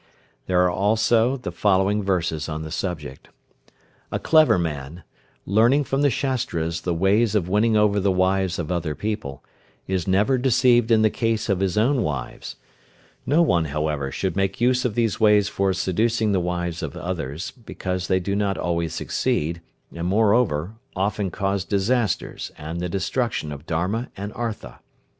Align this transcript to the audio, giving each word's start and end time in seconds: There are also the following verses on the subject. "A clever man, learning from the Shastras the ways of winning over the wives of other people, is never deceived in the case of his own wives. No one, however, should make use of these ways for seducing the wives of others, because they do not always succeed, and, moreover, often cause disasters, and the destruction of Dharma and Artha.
There 0.47 0.59
are 0.63 0.71
also 0.71 1.37
the 1.37 1.51
following 1.51 2.01
verses 2.01 2.49
on 2.49 2.63
the 2.63 2.71
subject. 2.71 3.29
"A 4.11 4.17
clever 4.17 4.57
man, 4.57 5.03
learning 5.45 5.83
from 5.83 6.01
the 6.01 6.09
Shastras 6.09 6.81
the 6.81 6.91
ways 6.95 7.35
of 7.35 7.47
winning 7.47 7.77
over 7.77 7.99
the 7.99 8.11
wives 8.11 8.57
of 8.57 8.71
other 8.71 8.95
people, 8.95 9.43
is 9.87 10.07
never 10.07 10.39
deceived 10.39 10.89
in 10.89 11.03
the 11.03 11.11
case 11.11 11.49
of 11.49 11.59
his 11.59 11.77
own 11.77 12.01
wives. 12.01 12.55
No 13.27 13.43
one, 13.43 13.65
however, 13.65 14.11
should 14.11 14.35
make 14.35 14.59
use 14.59 14.85
of 14.85 14.95
these 14.95 15.19
ways 15.19 15.49
for 15.49 15.71
seducing 15.71 16.31
the 16.31 16.39
wives 16.39 16.81
of 16.81 16.97
others, 16.97 17.51
because 17.51 18.07
they 18.07 18.19
do 18.19 18.35
not 18.35 18.57
always 18.57 18.95
succeed, 18.95 19.61
and, 19.93 20.07
moreover, 20.07 20.73
often 20.95 21.29
cause 21.29 21.63
disasters, 21.63 22.51
and 22.57 22.79
the 22.79 22.89
destruction 22.89 23.51
of 23.51 23.67
Dharma 23.67 24.09
and 24.17 24.33
Artha. 24.33 24.79